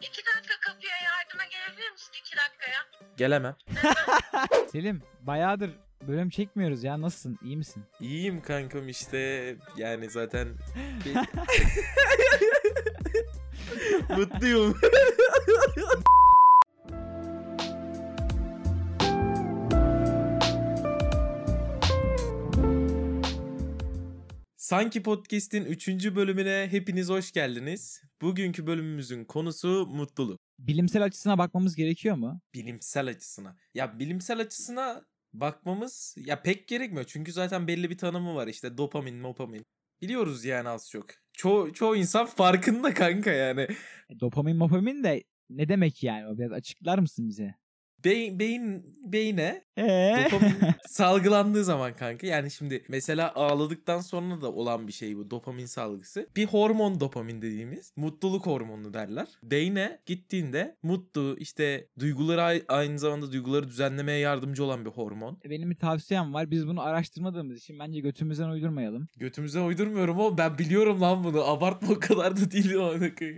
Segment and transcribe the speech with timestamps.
[0.00, 2.86] İki dakika kapıya yardıma gelebilir misin iki dakikaya?
[3.16, 3.56] Gelemem.
[4.72, 5.70] Selim bayağıdır
[6.08, 7.84] bölüm çekmiyoruz ya nasılsın iyi misin?
[8.00, 9.56] İyiyim kankam işte.
[9.76, 10.48] Yani zaten...
[14.16, 14.80] Mutluyum.
[24.70, 25.88] Sanki Podcast'in 3.
[25.88, 28.02] bölümüne hepiniz hoş geldiniz.
[28.22, 30.40] Bugünkü bölümümüzün konusu mutluluk.
[30.58, 32.40] Bilimsel açısına bakmamız gerekiyor mu?
[32.54, 33.56] Bilimsel açısına.
[33.74, 37.04] Ya bilimsel açısına bakmamız ya pek gerekmiyor.
[37.04, 39.64] Çünkü zaten belli bir tanımı var işte dopamin, mopamin.
[40.02, 41.06] Biliyoruz yani az çok.
[41.32, 43.66] Ço çoğu insan farkında kanka yani.
[44.10, 47.54] E, Dopamin mopamin de ne demek yani biraz açıklar mısın bize?
[48.04, 50.28] Beyin, beyin, beyine Eee?
[50.32, 50.54] dopamin
[50.88, 56.28] salgılandığı zaman kanka yani şimdi mesela ağladıktan sonra da olan bir şey bu dopamin salgısı.
[56.36, 59.28] Bir hormon dopamin dediğimiz mutluluk hormonu derler.
[59.42, 65.38] Beyne gittiğinde mutlu işte duyguları ay- aynı zamanda duyguları düzenlemeye yardımcı olan bir hormon.
[65.44, 66.50] Benim bir tavsiyem var.
[66.50, 69.08] Biz bunu araştırmadığımız için bence götümüzden uydurmayalım.
[69.16, 71.44] Götümüze uydurmuyorum ama ben biliyorum lan bunu.
[71.44, 72.94] Abartma o kadar da değil o.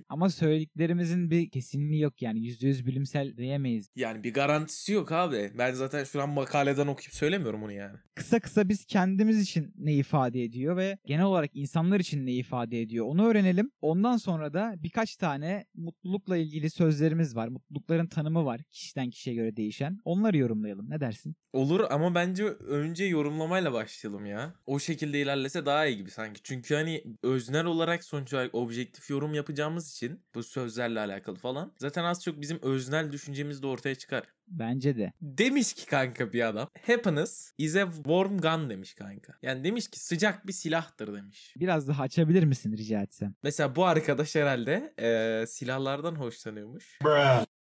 [0.08, 2.38] Ama söylediklerimizin bir kesinliği yok yani.
[2.38, 3.88] %100 bilimsel diyemeyiz.
[3.96, 5.52] Yani bir garantisi yok abi.
[5.58, 7.96] Ben zaten şu an makaleden okuyup söylemiyorum onu yani.
[8.14, 12.80] Kısa kısa biz kendimiz için ne ifade ediyor ve genel olarak insanlar için ne ifade
[12.80, 13.70] ediyor onu öğrenelim.
[13.80, 17.48] Ondan sonra da birkaç tane mutlulukla ilgili sözlerimiz var.
[17.48, 19.98] Mutlulukların tanımı var kişiden kişiye göre değişen.
[20.04, 20.90] Onları yorumlayalım.
[20.90, 21.36] Ne dersin?
[21.52, 24.54] Olur ama bence önce yorumlamayla başlayalım ya.
[24.66, 26.40] O şekilde ilerlese daha iyi gibi sanki.
[26.42, 31.72] Çünkü hani öznel olarak sonuç olarak objektif yorum yapacağımız için bu sözlerle alakalı falan.
[31.78, 34.24] Zaten az çok bizim öznel düşüncemiz de ortaya çıkar.
[34.52, 35.12] Bence de.
[35.20, 36.68] Demiş ki kanka bir adam.
[36.86, 39.32] Happiness is a warm gun demiş kanka.
[39.42, 41.54] Yani demiş ki sıcak bir silahtır demiş.
[41.56, 43.34] Biraz daha açabilir misin rica etsem?
[43.42, 46.98] Mesela bu arkadaş herhalde eee, silahlardan hoşlanıyormuş.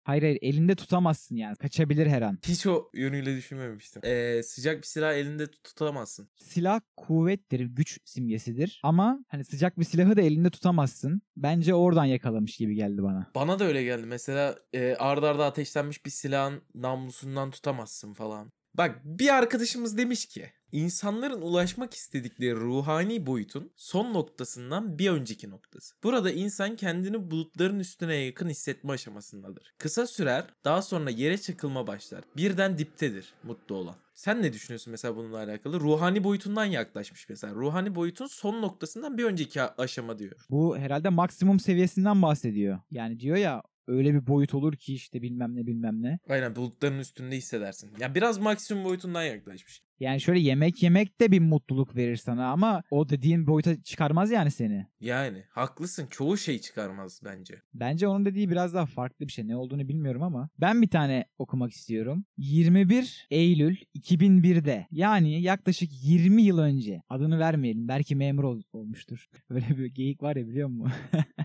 [0.04, 1.56] Hayır hayır elinde tutamazsın yani.
[1.56, 2.40] Kaçabilir her an.
[2.48, 4.02] Hiç o yönüyle düşünmemiştim.
[4.06, 6.30] Eee, sıcak bir silah elinde tut- tutamazsın.
[6.36, 8.80] Silah kuvvettir, güç simgesidir.
[8.84, 11.22] Ama hani sıcak bir silahı da elinde tutamazsın.
[11.38, 13.32] Bence oradan yakalamış gibi geldi bana.
[13.36, 14.06] Bana da öyle geldi.
[14.08, 18.52] Mesela e, arda arda ateşlenmiş bir silahın namlusundan tutamazsın falan.
[18.80, 25.96] Bak bir arkadaşımız demiş ki insanların ulaşmak istedikleri ruhani boyutun son noktasından bir önceki noktası.
[26.04, 29.74] Burada insan kendini bulutların üstüne yakın hissetme aşamasındadır.
[29.78, 32.24] Kısa sürer daha sonra yere çakılma başlar.
[32.38, 33.96] Birden diptedir mutlu olan.
[34.14, 35.80] Sen ne düşünüyorsun mesela bununla alakalı?
[35.80, 37.56] Ruhani boyutundan yaklaşmış mesela.
[37.56, 40.46] Ruhani boyutun son noktasından bir önceki aşama diyor.
[40.50, 42.80] Bu herhalde maksimum seviyesinden bahsediyor.
[42.92, 46.20] Yani diyor ya öyle bir boyut olur ki işte bilmem ne bilmem ne.
[46.30, 47.92] Aynen bulutların üstünde hissedersin.
[48.00, 49.82] Ya biraz maksimum boyutundan yaklaşmış.
[50.00, 54.52] Yani şöyle yemek yemek de bir mutluluk verir sana ama o dediğin boyuta çıkarmaz yani
[54.52, 54.88] seni.
[55.00, 57.62] Yani haklısın çoğu şey çıkarmaz bence.
[57.74, 59.48] Bence onun dediği biraz daha farklı bir şey.
[59.48, 60.50] Ne olduğunu bilmiyorum ama.
[60.58, 62.26] Ben bir tane okumak istiyorum.
[62.38, 67.88] 21 Eylül 2001'de yani yaklaşık 20 yıl önce adını vermeyelim.
[67.88, 69.30] Belki memur ol- olmuştur.
[69.50, 70.94] Öyle bir geyik var ya biliyor musun?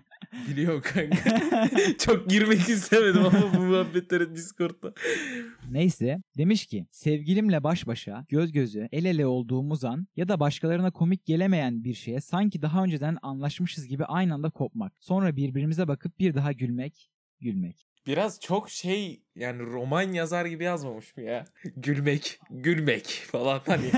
[0.49, 1.41] Biliyorum kanka.
[1.99, 4.93] Çok girmek istemedim ama bu muhabbetlere Discord'da.
[5.71, 10.91] Neyse demiş ki sevgilimle baş başa göz göze el ele olduğumuz an ya da başkalarına
[10.91, 14.93] komik gelemeyen bir şeye sanki daha önceden anlaşmışız gibi aynı anda kopmak.
[15.01, 17.87] Sonra birbirimize bakıp bir daha gülmek, gülmek.
[18.07, 21.45] Biraz çok şey yani roman yazar gibi yazmamış mı ya?
[21.77, 23.91] Gülmek, gülmek falan hani.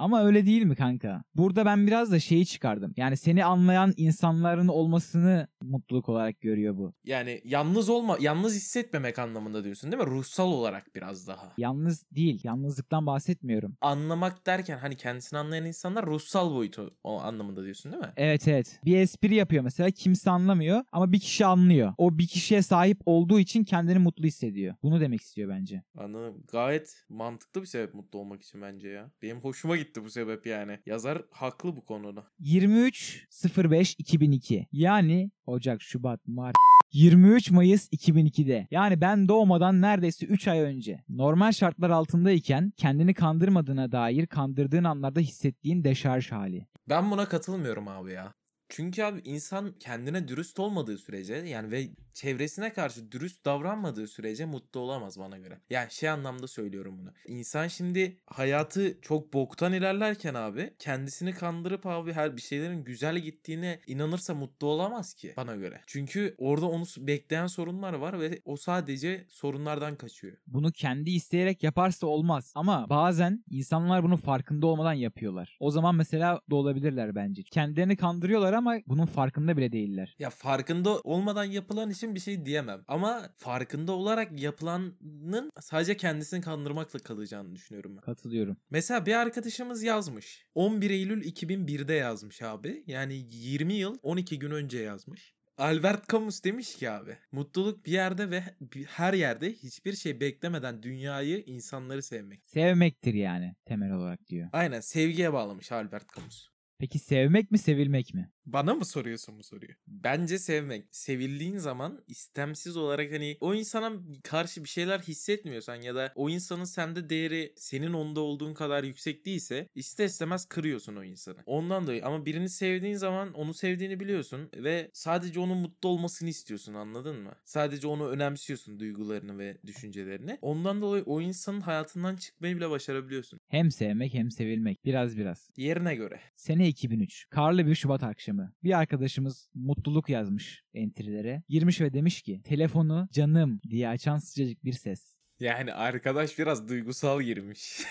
[0.00, 1.22] Ama öyle değil mi kanka?
[1.34, 2.92] Burada ben biraz da şeyi çıkardım.
[2.96, 6.92] Yani seni anlayan insanların olmasını mutluluk olarak görüyor bu.
[7.04, 10.10] Yani yalnız olma, yalnız hissetmemek anlamında diyorsun değil mi?
[10.10, 11.52] Ruhsal olarak biraz daha.
[11.58, 13.76] Yalnız değil, yalnızlıktan bahsetmiyorum.
[13.80, 18.12] Anlamak derken hani kendisini anlayan insanlar ruhsal boyutu o anlamında diyorsun değil mi?
[18.16, 18.80] Evet evet.
[18.84, 21.94] Bir espri yapıyor mesela kimse anlamıyor ama bir kişi anlıyor.
[21.98, 24.74] O bir kişiye sahip olduğu için kendini mutlu hissediyor.
[24.82, 25.82] Bunu demek istiyor bence.
[25.98, 26.44] Anladım.
[26.52, 29.10] Gayet mantıklı bir sebep mutlu olmak için bence ya.
[29.22, 30.78] Benim hoşuma gitti bu sebep yani.
[30.86, 32.24] Yazar haklı bu konuda.
[32.40, 36.56] 23.05.2002 yani Ocak, Şubat, Mart
[36.92, 43.92] 23 Mayıs 2002'de yani ben doğmadan neredeyse 3 ay önce normal şartlar altındayken kendini kandırmadığına
[43.92, 46.66] dair kandırdığın anlarda hissettiğin deşarj hali.
[46.88, 48.34] Ben buna katılmıyorum abi ya.
[48.70, 54.80] Çünkü abi insan kendine dürüst olmadığı sürece yani ve çevresine karşı dürüst davranmadığı sürece mutlu
[54.80, 55.58] olamaz bana göre.
[55.70, 57.12] Yani şey anlamda söylüyorum bunu.
[57.26, 63.80] İnsan şimdi hayatı çok boktan ilerlerken abi kendisini kandırıp abi her bir şeylerin güzel gittiğine
[63.86, 65.80] inanırsa mutlu olamaz ki bana göre.
[65.86, 70.36] Çünkü orada onu bekleyen sorunlar var ve o sadece sorunlardan kaçıyor.
[70.46, 75.56] Bunu kendi isteyerek yaparsa olmaz ama bazen insanlar bunu farkında olmadan yapıyorlar.
[75.60, 77.42] O zaman mesela da olabilirler bence.
[77.42, 80.16] Kendilerini kandırıyorlar ama bunun farkında bile değiller.
[80.18, 82.80] Ya farkında olmadan yapılan için bir şey diyemem.
[82.88, 88.00] Ama farkında olarak yapılanın sadece kendisini kandırmakla kalacağını düşünüyorum ben.
[88.00, 88.56] Katılıyorum.
[88.70, 90.46] Mesela bir arkadaşımız yazmış.
[90.54, 92.84] 11 Eylül 2001'de yazmış abi.
[92.86, 95.34] Yani 20 yıl 12 gün önce yazmış.
[95.58, 98.44] Albert Camus demiş ki abi mutluluk bir yerde ve
[98.86, 102.40] her yerde hiçbir şey beklemeden dünyayı insanları sevmek.
[102.46, 104.48] Sevmektir yani temel olarak diyor.
[104.52, 106.48] Aynen sevgiye bağlamış Albert Camus.
[106.78, 108.30] Peki sevmek mi sevilmek mi?
[108.52, 109.72] Bana mı soruyorsun bu soruyu?
[109.86, 110.84] Bence sevmek.
[110.90, 113.92] Sevildiğin zaman istemsiz olarak hani o insana
[114.24, 119.26] karşı bir şeyler hissetmiyorsan ya da o insanın sende değeri senin onda olduğun kadar yüksek
[119.26, 121.38] değilse ister istemez kırıyorsun o insanı.
[121.46, 126.74] Ondan dolayı ama birini sevdiğin zaman onu sevdiğini biliyorsun ve sadece onun mutlu olmasını istiyorsun
[126.74, 127.32] anladın mı?
[127.44, 130.38] Sadece onu önemsiyorsun duygularını ve düşüncelerini.
[130.42, 133.40] Ondan dolayı o insanın hayatından çıkmayı bile başarabiliyorsun.
[133.48, 134.84] Hem sevmek hem sevilmek.
[134.84, 135.50] Biraz biraz.
[135.56, 136.20] Yerine göre.
[136.36, 137.26] Sene 2003.
[137.30, 138.39] Karlı bir Şubat akşamı.
[138.64, 141.42] Bir arkadaşımız mutluluk yazmış entrilere.
[141.48, 145.14] Girmiş ve demiş ki telefonu canım diye açan sıcacık bir ses.
[145.40, 147.82] Yani arkadaş biraz duygusal girmiş.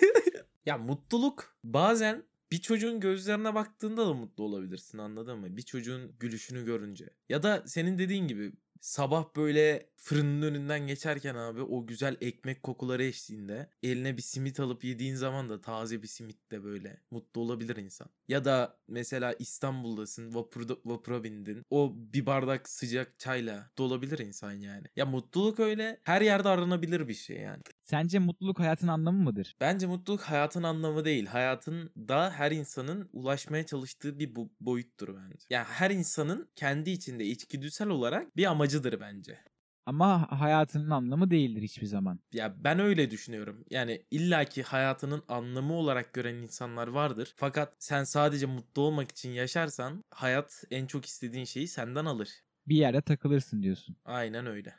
[0.66, 5.56] ya mutluluk bazen bir çocuğun gözlerine baktığında da mutlu olabilirsin anladın mı?
[5.56, 7.10] Bir çocuğun gülüşünü görünce.
[7.28, 8.52] Ya da senin dediğin gibi
[8.82, 14.84] sabah böyle fırının önünden geçerken abi o güzel ekmek kokuları eşliğinde eline bir simit alıp
[14.84, 18.08] yediğin zaman da taze bir simitle böyle mutlu olabilir insan.
[18.28, 24.86] Ya da mesela İstanbul'dasın vapurda, vapura bindin o bir bardak sıcak çayla dolabilir insan yani.
[24.96, 27.62] Ya mutluluk öyle her yerde aranabilir bir şey yani.
[27.92, 29.56] Sence mutluluk hayatın anlamı mıdır?
[29.60, 31.26] Bence mutluluk hayatın anlamı değil.
[31.26, 35.46] Hayatın da her insanın ulaşmaya çalıştığı bir bu- boyuttur bence.
[35.50, 39.38] Yani her insanın kendi içinde içgüdüsel olarak bir amacıdır bence.
[39.86, 42.20] Ama hayatının anlamı değildir hiçbir zaman.
[42.32, 43.64] Ya ben öyle düşünüyorum.
[43.70, 47.34] Yani illaki hayatının anlamı olarak gören insanlar vardır.
[47.36, 52.28] Fakat sen sadece mutlu olmak için yaşarsan hayat en çok istediğin şeyi senden alır.
[52.68, 53.96] Bir yerde takılırsın diyorsun.
[54.04, 54.74] Aynen öyle.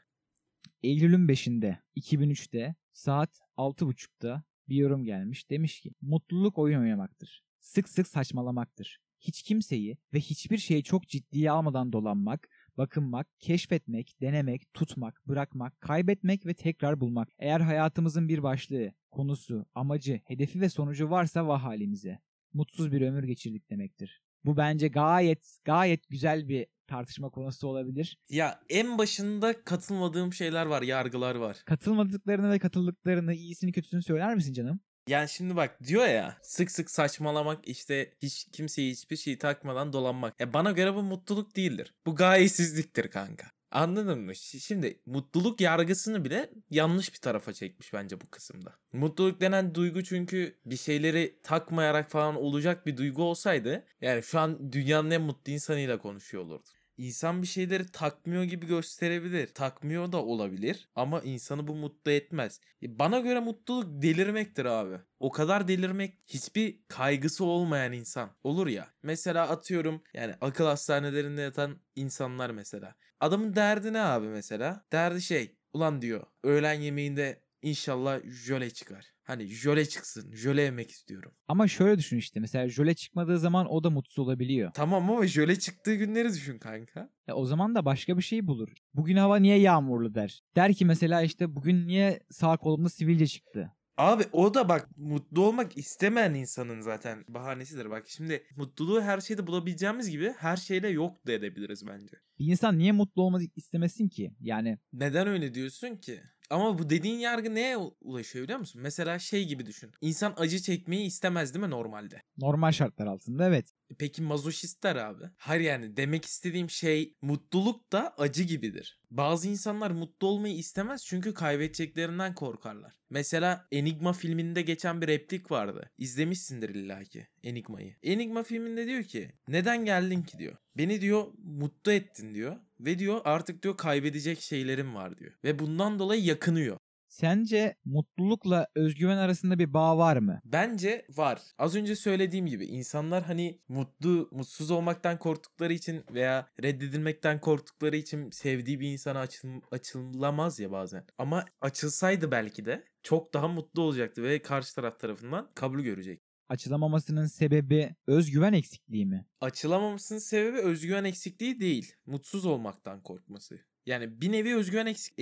[0.84, 5.50] Eylül'ün 5'inde 2003'te saat 6.30'da bir yorum gelmiş.
[5.50, 7.44] Demiş ki mutluluk oyun oynamaktır.
[7.60, 9.00] Sık sık saçmalamaktır.
[9.20, 16.46] Hiç kimseyi ve hiçbir şeyi çok ciddiye almadan dolanmak, bakınmak, keşfetmek, denemek, tutmak, bırakmak, kaybetmek
[16.46, 17.30] ve tekrar bulmak.
[17.40, 22.20] Eğer hayatımızın bir başlığı, konusu, amacı, hedefi ve sonucu varsa vah halimize.
[22.54, 24.24] Mutsuz bir ömür geçirdik demektir.
[24.46, 28.18] Bu bence gayet gayet güzel bir tartışma konusu olabilir.
[28.30, 31.58] Ya en başında katılmadığım şeyler var, yargılar var.
[31.66, 34.80] Katılmadıklarını ve katıldıklarını, iyisini kötüsünü söyler misin canım?
[35.08, 40.40] Yani şimdi bak diyor ya sık sık saçmalamak işte hiç kimseyi hiçbir şey takmadan dolanmak.
[40.40, 41.94] Ya bana göre bu mutluluk değildir.
[42.06, 43.48] Bu gayesizliktir kanka.
[43.72, 44.32] Anladın mı?
[44.32, 48.76] Şi- Şimdi mutluluk yargısını bile yanlış bir tarafa çekmiş bence bu kısımda.
[48.94, 54.72] Mutluluk denen duygu çünkü bir şeyleri takmayarak falan olacak bir duygu olsaydı yani şu an
[54.72, 56.70] dünyanın en mutlu insanıyla konuşuyor olurdu.
[56.98, 59.48] İnsan bir şeyleri takmıyor gibi gösterebilir.
[59.48, 62.62] Takmıyor da olabilir ama insanı bu mutlu etmez.
[62.84, 65.00] E, Bana göre mutluluk delirmektir abi.
[65.20, 68.94] O kadar delirmek hiçbir kaygısı olmayan insan olur ya.
[69.04, 72.96] Mesela atıyorum yani akıl hastanelerinde yatan insanlar mesela.
[73.20, 74.86] Adamın derdi ne abi mesela?
[74.92, 79.13] Derdi şey ulan diyor öğlen yemeğinde inşallah jöle çıkar.
[79.24, 81.32] Hani jöle çıksın jöle yemek istiyorum.
[81.48, 84.72] Ama şöyle düşün işte mesela jöle çıkmadığı zaman o da mutsuz olabiliyor.
[84.74, 87.10] Tamam ama jöle çıktığı günleri düşün kanka.
[87.28, 88.70] E o zaman da başka bir şey bulur.
[88.94, 90.44] Bugün hava niye yağmurlu der.
[90.56, 93.72] Der ki mesela işte bugün niye sağ kolumda sivilce çıktı.
[93.98, 97.90] Abi o da bak mutlu olmak istemeyen insanın zaten bahanesidir.
[97.90, 102.18] Bak şimdi mutluluğu her şeyde bulabileceğimiz gibi her şeyle yok da edebiliriz bence.
[102.40, 104.34] Bir insan niye mutlu olmak istemesin ki?
[104.40, 106.22] Yani Neden öyle diyorsun ki?
[106.50, 108.82] Ama bu dediğin yargı neye ulaşıyor biliyor musun?
[108.82, 109.92] Mesela şey gibi düşün.
[110.02, 112.22] İnsan acı çekmeyi istemez değil mi normalde?
[112.38, 113.66] normal şartlar altında evet.
[113.90, 115.24] E Peki mazoşistler abi?
[115.38, 119.00] Hayır yani demek istediğim şey mutluluk da acı gibidir.
[119.14, 122.94] Bazı insanlar mutlu olmayı istemez çünkü kaybedeceklerinden korkarlar.
[123.10, 125.92] Mesela Enigma filminde geçen bir replik vardı.
[125.98, 127.96] İzlemişsindir illaki Enigma'yı.
[128.04, 130.58] Enigma filminde diyor ki neden geldin ki diyor.
[130.78, 132.58] Beni diyor mutlu ettin diyor.
[132.80, 135.32] Ve diyor artık diyor kaybedecek şeylerim var diyor.
[135.44, 136.78] Ve bundan dolayı yakınıyor.
[137.14, 140.42] Sence mutlulukla özgüven arasında bir bağ var mı?
[140.46, 141.42] Bence var.
[141.58, 148.30] Az önce söylediğim gibi insanlar hani mutlu, mutsuz olmaktan korktukları için veya reddedilmekten korktukları için
[148.30, 151.06] sevdiği bir insana açıl açılamaz ya bazen.
[151.18, 156.22] Ama açılsaydı belki de çok daha mutlu olacaktı ve karşı taraf tarafından kabul görecek.
[156.50, 159.26] açılamamasının sebebi özgüven eksikliği mi?
[159.42, 161.94] Açılamamasının sebebi özgüven eksikliği değil.
[162.06, 163.60] Mutsuz olmaktan korkması.
[163.86, 165.14] Yani bir nevi özgüven eksik,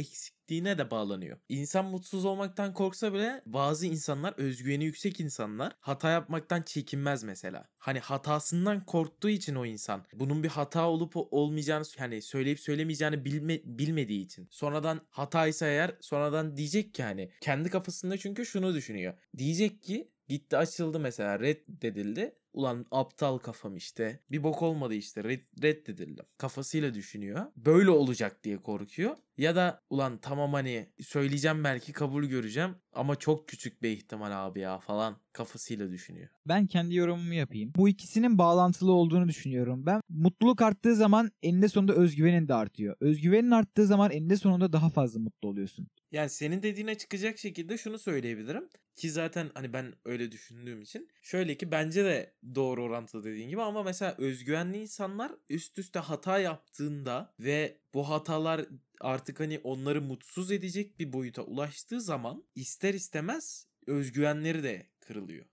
[0.52, 1.38] eksikliğine de bağlanıyor.
[1.50, 7.70] İnsan mutsuz olmaktan korksa bile bazı insanlar özgüveni yüksek insanlar hata yapmaktan çekinmez mesela.
[7.78, 13.60] Hani hatasından korktuğu için o insan bunun bir hata olup olmayacağını hani söyleyip söylemeyeceğini bilme,
[13.66, 14.48] bilmediği için.
[14.52, 19.14] Sonradan hataysa eğer sonradan diyecek ki hani kendi kafasında çünkü şunu düşünüyor.
[19.38, 22.36] Diyecek ki gitti açıldı mesela reddedildi.
[22.54, 24.20] Ulan aptal kafam işte.
[24.32, 26.26] Bir bok olmadı işte red, reddedildim.
[26.38, 27.46] Kafasıyla düşünüyor.
[27.56, 29.18] Böyle olacak diye korkuyor.
[29.38, 34.60] Ya da ulan tamam hani söyleyeceğim belki kabul göreceğim ama çok küçük bir ihtimal abi
[34.60, 36.30] ya falan kafasıyla düşünüyor.
[36.46, 37.74] Ben kendi yorumumu yapayım.
[37.76, 39.86] Bu ikisinin bağlantılı olduğunu düşünüyorum.
[39.86, 42.96] Ben mutluluk arttığı zaman eninde sonunda özgüvenin de artıyor.
[43.00, 45.88] Özgüvenin arttığı zaman eninde sonunda daha fazla mutlu oluyorsun.
[46.12, 48.70] Yani senin dediğine çıkacak şekilde şunu söyleyebilirim.
[48.96, 51.10] Ki zaten hani ben öyle düşündüğüm için.
[51.22, 56.40] Şöyle ki bence de doğru orantılı dediğin gibi ama mesela özgüvenli insanlar üst üste hata
[56.40, 58.66] yaptığında ve bu hatalar
[59.00, 65.46] artık hani onları mutsuz edecek bir boyuta ulaştığı zaman ister istemez özgüvenleri de kırılıyor.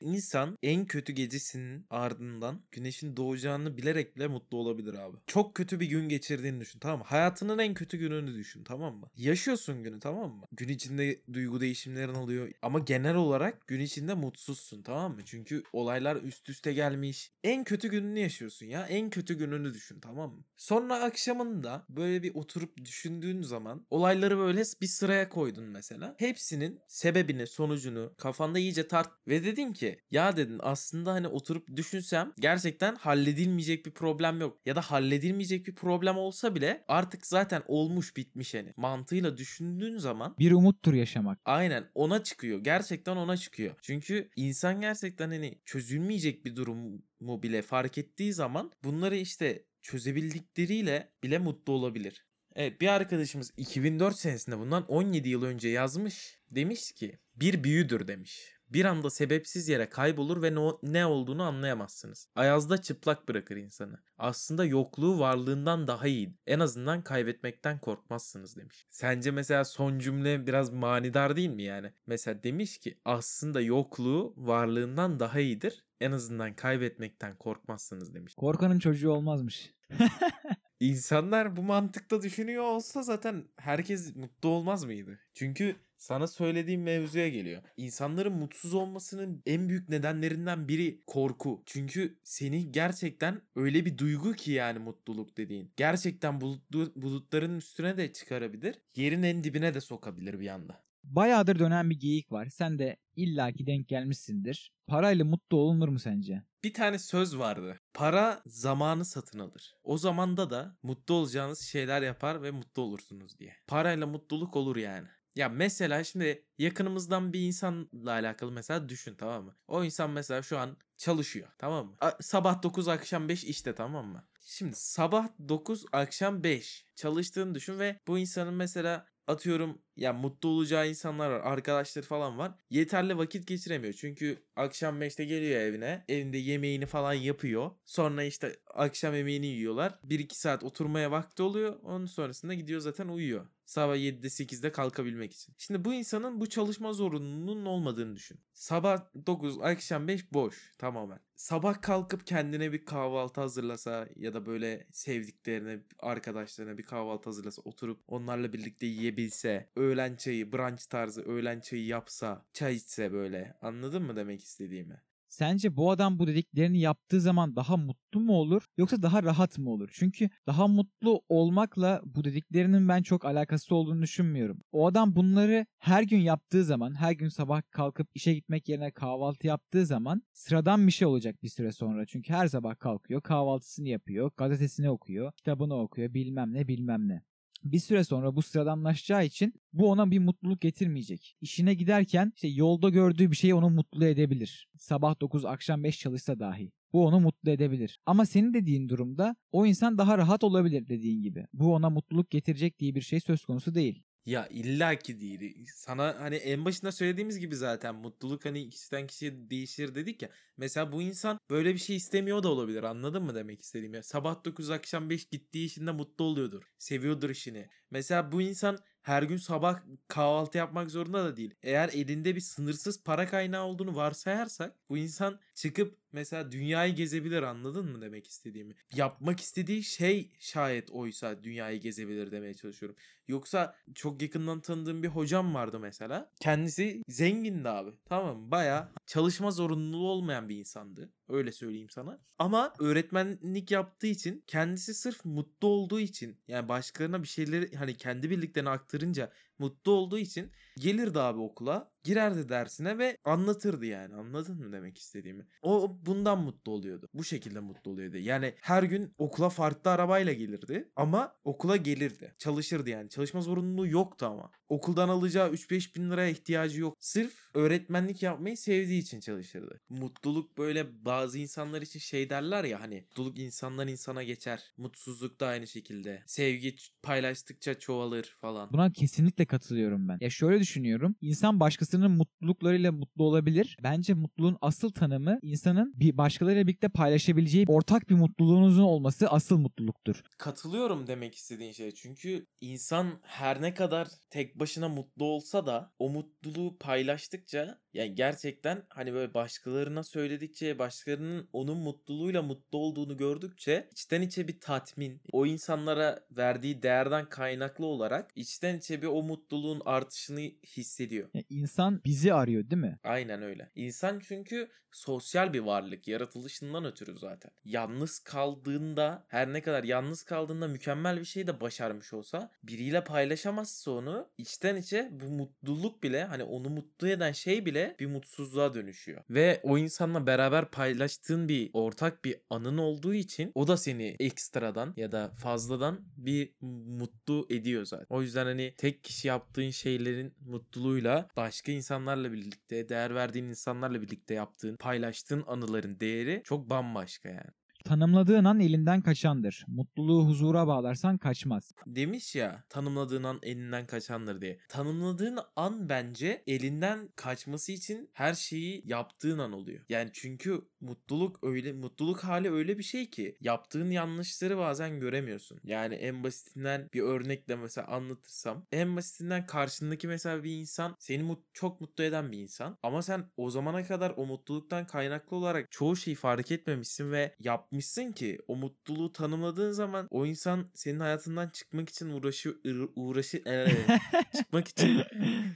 [0.00, 5.16] İnsan en kötü gecesinin ardından güneşin doğacağını bilerek bile mutlu olabilir abi.
[5.26, 7.04] Çok kötü bir gün geçirdiğini düşün tamam mı?
[7.04, 9.10] Hayatının en kötü gününü düşün tamam mı?
[9.16, 10.44] Yaşıyorsun günü tamam mı?
[10.52, 15.20] Gün içinde duygu değişimlerin oluyor ama genel olarak gün içinde mutsuzsun tamam mı?
[15.24, 17.32] Çünkü olaylar üst üste gelmiş.
[17.44, 18.86] En kötü gününü yaşıyorsun ya.
[18.86, 20.44] En kötü gününü düşün tamam mı?
[20.56, 26.14] Sonra akşamında böyle bir oturup düşündüğün zaman olayları böyle bir sıraya koydun mesela.
[26.18, 32.32] Hepsinin sebebini, sonucunu kafanda iyice tart ve dedin ki ya dedin aslında hani oturup düşünsem
[32.40, 34.60] gerçekten halledilmeyecek bir problem yok.
[34.66, 38.72] Ya da halledilmeyecek bir problem olsa bile artık zaten olmuş bitmiş hani.
[38.76, 41.38] Mantığıyla düşündüğün zaman Bir umuttur yaşamak.
[41.44, 42.58] aynen ona çıkıyor.
[42.64, 43.74] Gerçekten ona çıkıyor.
[43.82, 51.38] Çünkü insan gerçekten hani çözülmeyecek bir durumu bile fark ettiği zaman bunları işte çözebildikleriyle bile
[51.38, 52.26] mutlu olabilir.
[52.56, 56.38] Evet bir arkadaşımız 2004 senesinde bundan 17 yıl önce yazmış.
[56.50, 58.53] Demiş ki bir büyüdür demiş.
[58.74, 62.28] Bir anda sebepsiz yere kaybolur ve no- ne olduğunu anlayamazsınız.
[62.34, 64.02] Ayazda çıplak bırakır insanı.
[64.18, 66.34] Aslında yokluğu varlığından daha iyi.
[66.46, 68.86] En azından kaybetmekten korkmazsınız demiş.
[68.90, 71.92] Sence mesela son cümle biraz manidar değil mi yani?
[72.06, 75.84] Mesela demiş ki aslında yokluğu varlığından daha iyidir.
[76.00, 78.34] En azından kaybetmekten korkmazsınız demiş.
[78.34, 79.74] Korkanın çocuğu olmazmış.
[80.80, 85.18] İnsanlar bu mantıkta düşünüyor olsa zaten herkes mutlu olmaz mıydı?
[85.34, 87.62] Çünkü sana söylediğim mevzuya geliyor.
[87.76, 91.62] İnsanların mutsuz olmasının en büyük nedenlerinden biri korku.
[91.66, 95.72] Çünkü seni gerçekten öyle bir duygu ki yani mutluluk dediğin.
[95.76, 98.78] Gerçekten bulutlu, bulutların üstüne de çıkarabilir.
[98.96, 100.84] Yerin en dibine de sokabilir bir anda.
[101.04, 102.48] Bayağıdır dönen bir geyik var.
[102.48, 104.72] Sen de illaki denk gelmişsindir.
[104.86, 106.42] Parayla mutlu olunur mu sence?
[106.64, 107.80] Bir tane söz vardı.
[107.94, 109.74] Para zamanı satın alır.
[109.84, 113.56] O zamanda da mutlu olacağınız şeyler yapar ve mutlu olursunuz diye.
[113.66, 115.08] Parayla mutluluk olur yani.
[115.36, 119.56] Ya mesela şimdi yakınımızdan bir insanla alakalı mesela düşün tamam mı?
[119.68, 121.96] O insan mesela şu an çalışıyor tamam mı?
[122.00, 124.24] A- sabah 9 akşam 5 işte tamam mı?
[124.40, 130.88] Şimdi sabah 9 akşam 5 çalıştığını düşün ve bu insanın mesela atıyorum ya mutlu olacağı
[130.88, 132.52] insanlar var arkadaşları falan var.
[132.70, 133.94] Yeterli vakit geçiremiyor.
[133.94, 137.70] Çünkü akşam 5'te geliyor evine evinde yemeğini falan yapıyor.
[137.84, 139.98] Sonra işte akşam yemeğini yiyorlar.
[140.08, 141.76] 1-2 saat oturmaya vakti oluyor.
[141.82, 143.46] Onun sonrasında gidiyor zaten uyuyor.
[143.66, 145.54] Sabah 7'de 8'de kalkabilmek için.
[145.58, 148.40] Şimdi bu insanın bu çalışma zorunluluğunun olmadığını düşün.
[148.52, 151.20] Sabah 9 akşam 5 boş tamamen.
[151.36, 158.00] Sabah kalkıp kendine bir kahvaltı hazırlasa ya da böyle sevdiklerine arkadaşlarına bir kahvaltı hazırlasa oturup
[158.08, 164.16] onlarla birlikte yiyebilse öğlen çayı brunch tarzı öğlen çayı yapsa çay içse böyle anladın mı
[164.16, 165.02] demek istediğimi?
[165.34, 169.70] Sence bu adam bu dediklerini yaptığı zaman daha mutlu mu olur yoksa daha rahat mı
[169.70, 169.90] olur?
[169.92, 174.60] Çünkü daha mutlu olmakla bu dediklerinin ben çok alakası olduğunu düşünmüyorum.
[174.72, 179.46] O adam bunları her gün yaptığı zaman, her gün sabah kalkıp işe gitmek yerine kahvaltı
[179.46, 182.06] yaptığı zaman sıradan bir şey olacak bir süre sonra.
[182.06, 187.22] Çünkü her sabah kalkıyor, kahvaltısını yapıyor, gazetesini okuyor, kitabını okuyor, bilmem ne bilmem ne
[187.64, 191.36] bir süre sonra bu sıradanlaşacağı için bu ona bir mutluluk getirmeyecek.
[191.40, 194.68] İşine giderken işte yolda gördüğü bir şey onu mutlu edebilir.
[194.78, 196.72] Sabah 9 akşam 5 çalışsa dahi.
[196.92, 197.98] Bu onu mutlu edebilir.
[198.06, 201.46] Ama senin dediğin durumda o insan daha rahat olabilir dediğin gibi.
[201.52, 204.02] Bu ona mutluluk getirecek diye bir şey söz konusu değil.
[204.26, 205.66] Ya illaki değil.
[205.74, 210.30] Sana hani en başında söylediğimiz gibi zaten mutluluk hani kişiden kişiye değişir dedik ya.
[210.56, 212.82] Mesela bu insan böyle bir şey istemiyor da olabilir.
[212.82, 214.02] Anladın mı demek istediğimi?
[214.02, 216.62] Sabah 9 akşam 5 gittiği işinde mutlu oluyordur.
[216.78, 217.68] Seviyordur işini.
[217.94, 221.54] Mesela bu insan her gün sabah kahvaltı yapmak zorunda da değil.
[221.62, 227.86] Eğer elinde bir sınırsız para kaynağı olduğunu varsayarsak bu insan çıkıp mesela dünyayı gezebilir anladın
[227.86, 228.74] mı demek istediğimi?
[228.94, 232.96] Yapmak istediği şey şayet oysa dünyayı gezebilir demeye çalışıyorum.
[233.28, 236.30] Yoksa çok yakından tanıdığım bir hocam vardı mesela.
[236.40, 237.90] Kendisi zengindi abi.
[238.04, 238.50] Tamam?
[238.50, 241.12] Baya çalışma zorunluluğu olmayan bir insandı.
[241.28, 242.18] Öyle söyleyeyim sana.
[242.38, 248.30] Ama öğretmenlik yaptığı için kendisi sırf mutlu olduğu için yani başkalarına bir şeyleri hani kendi
[248.30, 254.14] bildiklerini aktarınca mutlu olduğu için gelirdi abi okula, girerdi dersine ve anlatırdı yani.
[254.14, 255.46] Anladın mı demek istediğimi?
[255.62, 257.08] O bundan mutlu oluyordu.
[257.14, 258.16] Bu şekilde mutlu oluyordu.
[258.16, 262.34] Yani her gün okula farklı arabayla gelirdi ama okula gelirdi.
[262.38, 263.10] Çalışırdı yani.
[263.10, 264.50] Çalışma zorunluluğu yoktu ama.
[264.68, 266.96] Okuldan alacağı 3-5 bin liraya ihtiyacı yok.
[267.00, 269.80] Sırf öğretmenlik yapmayı sevdiği için çalışırdı.
[269.88, 274.72] Mutluluk böyle bazı insanlar için şey derler ya hani mutluluk insandan insana geçer.
[274.76, 276.22] Mutsuzluk da aynı şekilde.
[276.26, 278.72] Sevgi paylaştıkça çoğalır falan.
[278.72, 280.18] Buna kesinlikle katılıyorum ben.
[280.20, 281.16] Ya şöyle düşünüyorum.
[281.20, 283.76] İnsan başkasının mutluluklarıyla mutlu olabilir.
[283.82, 290.22] Bence mutluluğun asıl tanımı insanın bir başkalarıyla birlikte paylaşabileceği ortak bir mutluluğunuzun olması asıl mutluluktur.
[290.38, 291.90] Katılıyorum demek istediğin şey.
[291.90, 298.82] Çünkü insan her ne kadar tek başına mutlu olsa da o mutluluğu paylaştıkça yani gerçekten
[298.88, 305.46] hani böyle başkalarına söyledikçe başkalarının onun mutluluğuyla mutlu olduğunu gördükçe içten içe bir tatmin o
[305.46, 311.28] insanlara verdiği değerden kaynaklı olarak içten içe bir o mutluluğun artışını hissediyor.
[311.34, 312.98] Ya insan bizi arıyor değil mi?
[313.04, 313.70] Aynen öyle.
[313.74, 316.08] İnsan çünkü sosyal bir varlık.
[316.08, 317.50] Yaratılışından ötürü zaten.
[317.64, 323.90] Yalnız kaldığında her ne kadar yalnız kaldığında mükemmel bir şey de başarmış olsa biriyle paylaşamazsa
[323.90, 329.22] onu içten içe bu mutluluk bile hani onu mutlu eden şey bile bir mutsuzluğa dönüşüyor.
[329.30, 334.94] Ve o insanla beraber paylaştığın bir ortak bir anın olduğu için o da seni ekstradan
[334.96, 336.54] ya da fazladan bir
[336.98, 338.06] mutlu ediyor zaten.
[338.08, 344.34] O yüzden hani tek kişi yaptığın şeylerin mutluluğuyla başka insanlarla birlikte, değer verdiğin insanlarla birlikte
[344.34, 347.50] yaptığın, paylaştığın anıların değeri çok bambaşka yani.
[347.84, 349.64] Tanımladığın an elinden kaçandır.
[349.68, 351.72] Mutluluğu huzura bağlarsan kaçmaz.
[351.86, 354.58] Demiş ya tanımladığın an elinden kaçandır diye.
[354.68, 359.84] Tanımladığın an bence elinden kaçması için her şeyi yaptığın an oluyor.
[359.88, 365.60] Yani çünkü mutluluk öyle mutluluk hali öyle bir şey ki yaptığın yanlışları bazen göremiyorsun.
[365.64, 371.44] Yani en basitinden bir örnekle mesela anlatırsam en basitinden karşındaki mesela bir insan seni mut-
[371.52, 375.96] çok mutlu eden bir insan ama sen o zamana kadar o mutluluktan kaynaklı olarak çoğu
[375.96, 377.73] şeyi fark etmemişsin ve yapmışsın
[378.12, 382.54] ki o mutluluğu tanımladığın zaman o insan senin hayatından çıkmak için uğraşıyor
[382.96, 383.42] uğraşı
[384.36, 385.02] çıkmak için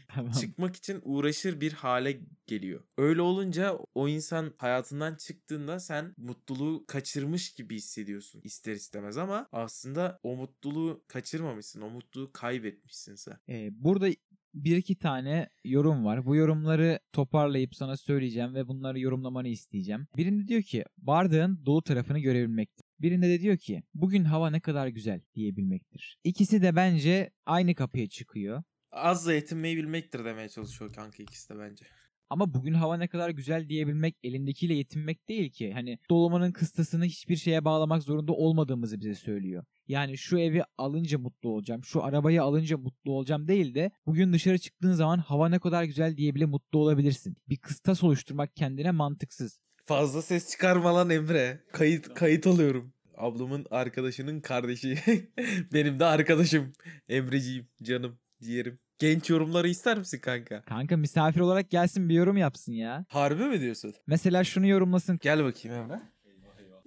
[0.09, 0.33] tamam.
[0.33, 2.85] çıkmak için uğraşır bir hale geliyor.
[2.99, 10.21] Öyle olunca o insan hayatından çıktığında sen mutluluğu kaçırmış gibi hissediyorsun ister istemez ama aslında
[10.23, 11.81] o mutluluğu kaçırmamışsın.
[11.81, 13.37] O mutluluğu kaybetmişsin sen.
[13.49, 14.09] Ee, burada
[14.55, 16.27] bir iki tane yorum var.
[16.27, 20.07] Bu yorumları toparlayıp sana söyleyeceğim ve bunları yorumlamanı isteyeceğim.
[20.17, 22.85] Birinde diyor ki bardağın dolu tarafını görebilmektir.
[23.01, 26.19] Birinde de diyor ki bugün hava ne kadar güzel diyebilmektir.
[26.25, 28.63] İkisi de bence aynı kapıya çıkıyor.
[28.91, 31.85] Azla yetinmeyi bilmektir demeye çalışıyor kanka ikisi de bence.
[32.31, 35.73] Ama bugün hava ne kadar güzel diyebilmek elindekiyle yetinmek değil ki.
[35.73, 39.64] Hani dolumanın kıstasını hiçbir şeye bağlamak zorunda olmadığımızı bize söylüyor.
[39.88, 44.59] Yani şu evi alınca mutlu olacağım, şu arabayı alınca mutlu olacağım değil de bugün dışarı
[44.59, 47.37] çıktığın zaman hava ne kadar güzel diye bile mutlu olabilirsin.
[47.49, 49.61] Bir kıstas oluşturmak kendine mantıksız.
[49.87, 51.62] Fazla ses çıkarma lan Emre.
[51.73, 52.93] Kayıt kayıt alıyorum.
[53.17, 54.99] Ablamın arkadaşının kardeşi.
[55.73, 56.73] Benim de arkadaşım.
[57.09, 58.79] Emreciğim, canım, ciğerim.
[58.99, 60.63] Genç yorumları ister misin kanka?
[60.63, 63.05] Kanka misafir olarak gelsin bir yorum yapsın ya.
[63.09, 63.95] Harbi mi diyorsun?
[64.07, 65.19] Mesela şunu yorumlasın.
[65.23, 66.01] Gel bakayım Emre.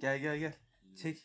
[0.00, 0.54] Gel gel gel.
[0.96, 1.18] Çek.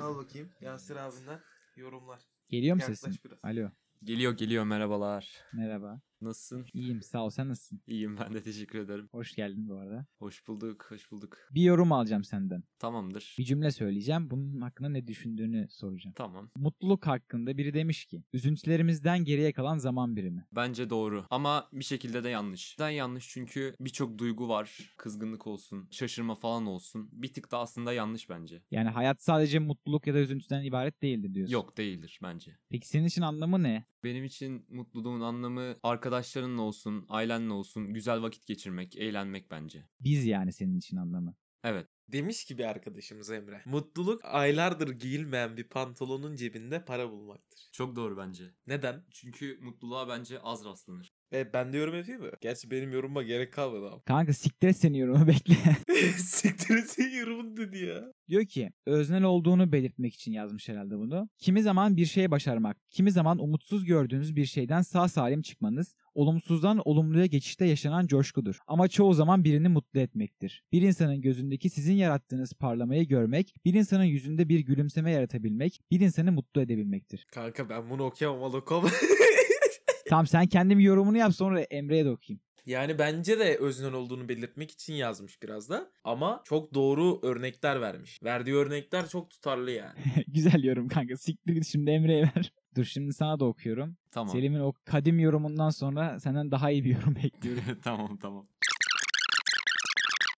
[0.00, 1.40] Al bakayım Yasir abinden
[1.76, 2.20] yorumlar.
[2.48, 3.18] Geliyor mu Yaklaş sesin?
[3.24, 3.38] biraz.
[3.42, 3.70] Alo.
[4.04, 5.32] Geliyor geliyor merhabalar.
[5.52, 6.00] Merhaba.
[6.20, 6.66] Nasılsın?
[6.74, 7.80] İyiyim sağ ol sen nasılsın?
[7.86, 9.08] İyiyim ben de teşekkür ederim.
[9.12, 10.06] Hoş geldin bu arada.
[10.18, 11.38] Hoş bulduk, hoş bulduk.
[11.50, 12.62] Bir yorum alacağım senden.
[12.78, 13.34] Tamamdır.
[13.38, 14.30] Bir cümle söyleyeceğim.
[14.30, 16.14] Bunun hakkında ne düşündüğünü soracağım.
[16.16, 16.50] Tamam.
[16.56, 20.46] Mutluluk hakkında biri demiş ki üzüntülerimizden geriye kalan zaman birimi.
[20.52, 22.76] Bence doğru ama bir şekilde de yanlış.
[22.78, 23.28] Neden yanlış?
[23.28, 24.94] Çünkü birçok duygu var.
[24.96, 27.08] Kızgınlık olsun, şaşırma falan olsun.
[27.12, 28.62] Bir tık da aslında yanlış bence.
[28.70, 31.52] Yani hayat sadece mutluluk ya da üzüntüden ibaret değildir diyorsun.
[31.52, 32.58] Yok değildir bence.
[32.70, 33.84] Peki senin için anlamı ne?
[34.04, 35.76] Benim için mutluluğun anlamı
[36.08, 39.88] arkadaşlarınla olsun, ailenle olsun, güzel vakit geçirmek, eğlenmek bence.
[40.00, 41.34] Biz yani senin için anlamı.
[41.64, 41.88] Evet.
[42.08, 43.62] Demiş ki bir arkadaşımız Emre.
[43.66, 47.68] Mutluluk aylardır giyilmeyen bir pantolonun cebinde para bulmaktır.
[47.72, 48.44] Çok doğru bence.
[48.66, 49.04] Neden?
[49.10, 51.12] Çünkü mutluluğa bence az rastlanır.
[51.32, 52.30] E, ben de yorum yapayım mı?
[52.40, 54.02] Gerçi benim yorumuma gerek kalmadı ama.
[54.04, 55.54] Kanka siktir et seni yorumu bekle.
[56.16, 58.12] Siktir et senin yorumun dedi ya.
[58.28, 61.28] Diyor ki öznel olduğunu belirtmek için yazmış herhalde bunu.
[61.38, 66.80] Kimi zaman bir şey başarmak, kimi zaman umutsuz gördüğünüz bir şeyden sağ salim çıkmanız, olumsuzdan
[66.84, 68.58] olumluya geçişte yaşanan coşkudur.
[68.66, 70.64] Ama çoğu zaman birini mutlu etmektir.
[70.72, 76.32] Bir insanın gözündeki sizin yarattığınız parlamayı görmek, bir insanın yüzünde bir gülümseme yaratabilmek, bir insanı
[76.32, 77.26] mutlu edebilmektir.
[77.32, 78.84] Kanka ben bunu okuyamam Alokom.
[80.08, 82.40] Tamam sen kendi bir yorumunu yap sonra Emre'ye de okuyayım.
[82.66, 85.90] yani bence de öznel olduğunu belirtmek için yazmış biraz da.
[86.04, 88.22] Ama çok doğru örnekler vermiş.
[88.24, 89.98] Verdiği örnekler çok tutarlı yani.
[90.28, 91.16] Güzel yorum kanka.
[91.16, 92.52] Siktir git şimdi Emre'ye ver.
[92.76, 93.96] Dur şimdi sana da okuyorum.
[94.10, 94.28] Tamam.
[94.28, 98.46] Selim'in o kadim yorumundan sonra senden daha iyi bir yorum bekliyorum tamam tamam.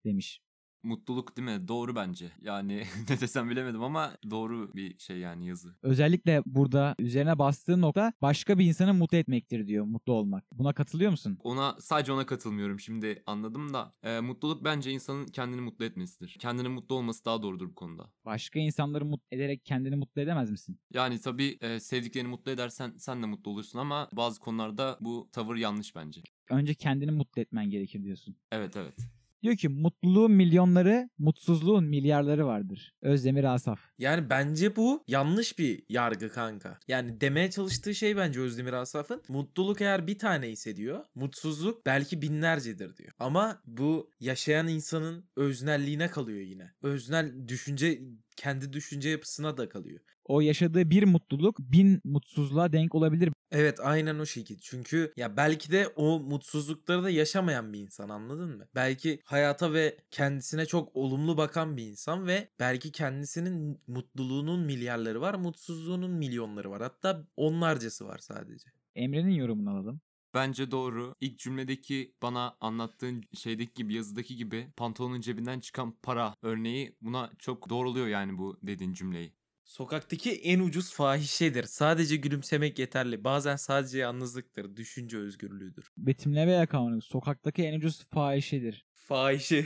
[0.05, 0.39] demiş.
[0.83, 1.67] Mutluluk değil mi?
[1.67, 2.31] Doğru bence.
[2.41, 5.75] Yani ne desem bilemedim ama doğru bir şey yani yazı.
[5.81, 10.45] Özellikle burada üzerine bastığı nokta başka bir insanı mutlu etmektir diyor mutlu olmak.
[10.51, 11.37] Buna katılıyor musun?
[11.43, 12.79] Ona sadece ona katılmıyorum.
[12.79, 16.35] Şimdi anladım da e, mutluluk bence insanın kendini mutlu etmesidir.
[16.39, 18.09] Kendini mutlu olması daha doğrudur bu konuda.
[18.25, 20.79] Başka insanları mutlu ederek kendini mutlu edemez misin?
[20.93, 25.55] Yani tabii e, sevdiklerini mutlu edersen sen de mutlu olursun ama bazı konularda bu tavır
[25.55, 26.21] yanlış bence.
[26.49, 28.35] Önce kendini mutlu etmen gerekir diyorsun.
[28.51, 29.18] Evet evet.
[29.43, 32.93] Diyor ki mutluluğun milyonları, mutsuzluğun milyarları vardır.
[33.02, 33.80] Özdemir Asaf.
[33.97, 36.80] Yani bence bu yanlış bir yargı kanka.
[36.88, 41.06] Yani demeye çalıştığı şey bence Özdemir Asaf'ın mutluluk eğer bir tane ise diyor.
[41.15, 43.12] Mutsuzluk belki binlercedir diyor.
[43.19, 46.71] Ama bu yaşayan insanın öznelliğine kalıyor yine.
[46.82, 48.02] Öznel düşünce
[48.39, 49.99] kendi düşünce yapısına da kalıyor.
[50.25, 53.30] O yaşadığı bir mutluluk bin mutsuzluğa denk olabilir.
[53.52, 54.60] Evet aynen o şekilde.
[54.62, 58.67] Çünkü ya belki de o mutsuzlukları da yaşamayan bir insan anladın mı?
[58.75, 65.34] Belki hayata ve kendisine çok olumlu bakan bir insan ve belki kendisinin mutluluğunun milyarları var,
[65.34, 66.82] mutsuzluğunun milyonları var.
[66.82, 68.67] Hatta onlarcası var sadece.
[68.95, 70.02] Emre'nin yorumunu alalım.
[70.33, 71.15] Bence doğru.
[71.21, 77.69] İlk cümledeki bana anlattığın şeydeki gibi yazıdaki gibi pantolonun cebinden çıkan para örneği buna çok
[77.69, 79.33] doğruluyor yani bu dediğin cümleyi.
[79.63, 81.63] Sokaktaki en ucuz fahişedir.
[81.63, 83.23] Sadece gülümsemek yeterli.
[83.23, 84.75] Bazen sadece yalnızlıktır.
[84.75, 85.91] Düşünce özgürlüğüdür.
[85.97, 88.85] Betimleme yakamını sokaktaki en ucuz fahişedir.
[88.93, 89.65] Fahişe.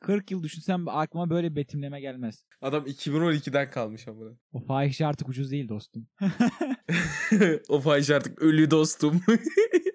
[0.00, 2.44] 40 yıl düşünsem aklıma böyle betimleme gelmez.
[2.60, 4.24] Adam 2012'den kalmış ama.
[4.52, 6.06] O fahişe artık ucuz değil dostum.
[7.68, 9.20] o fahişe artık ölü dostum.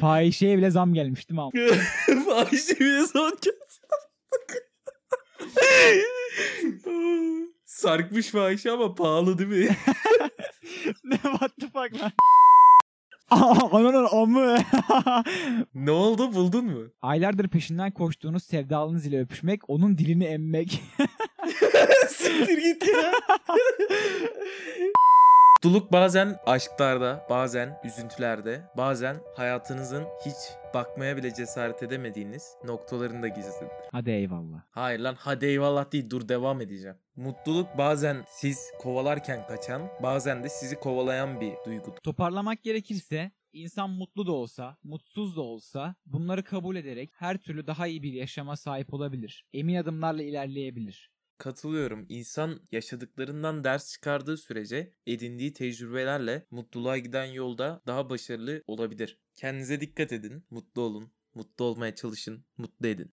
[0.00, 1.42] Fahişeye bile zam gelmiş değil mi?
[1.44, 1.68] abi?
[2.24, 3.80] fahişe bile son kez.
[7.64, 9.76] Sarkmış fahişe ama pahalı değil mi?
[11.04, 12.12] ne what the fuck lan?
[13.72, 14.56] Ananın amı.
[15.74, 16.82] ne oldu buldun mu?
[17.02, 20.82] Aylardır peşinden koştuğunuz sevdalınız ile öpüşmek, onun dilini emmek.
[22.08, 23.12] Siktir git ya.
[25.66, 30.36] Mutluluk bazen aşklarda, bazen üzüntülerde, bazen hayatınızın hiç
[30.74, 33.68] bakmaya bile cesaret edemediğiniz noktalarında gizlidir.
[33.92, 34.62] Hadi eyvallah.
[34.70, 36.96] Hayır lan hadi eyvallah değil dur devam edeceğim.
[37.16, 41.96] Mutluluk bazen siz kovalarken kaçan, bazen de sizi kovalayan bir duygudur.
[41.96, 47.86] Toparlamak gerekirse insan mutlu da olsa, mutsuz da olsa bunları kabul ederek her türlü daha
[47.86, 49.44] iyi bir yaşama sahip olabilir.
[49.52, 51.10] Emin adımlarla ilerleyebilir.
[51.38, 52.06] Katılıyorum.
[52.08, 59.20] İnsan yaşadıklarından ders çıkardığı sürece edindiği tecrübelerle mutluluğa giden yolda daha başarılı olabilir.
[59.34, 63.12] Kendinize dikkat edin, mutlu olun, mutlu olmaya çalışın, mutlu edin.